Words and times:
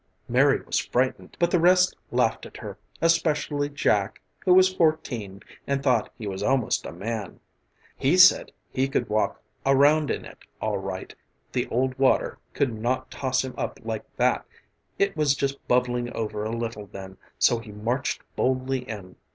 Mary 0.27 0.59
was 0.61 0.79
frightened, 0.79 1.37
but 1.39 1.51
the 1.51 1.59
rest 1.59 1.95
laughed 2.09 2.47
at 2.47 2.57
her, 2.57 2.75
especially 3.01 3.69
Jack, 3.69 4.19
who 4.39 4.51
was 4.51 4.73
fourteen 4.73 5.43
and 5.67 5.83
thought 5.83 6.11
he 6.17 6.25
was 6.25 6.41
almost 6.41 6.87
a 6.87 6.91
man. 6.91 7.39
He 7.95 8.17
said 8.17 8.51
he 8.73 8.87
could 8.87 9.09
walk 9.09 9.43
around 9.63 10.09
in 10.09 10.25
it 10.25 10.39
all 10.59 10.79
right 10.79 11.13
the 11.51 11.67
old 11.67 11.99
water 11.99 12.39
could 12.55 12.73
not 12.73 13.11
toss 13.11 13.45
him 13.45 13.53
up 13.59 13.77
like 13.83 14.05
that. 14.17 14.43
It 14.97 15.15
was 15.15 15.35
just 15.35 15.67
bubbling 15.67 16.11
over 16.13 16.43
a 16.45 16.57
little 16.57 16.87
then, 16.87 17.17
so 17.37 17.59
he 17.59 17.71
marched 17.71 18.23
boldly 18.35 18.79
in. 18.89 19.17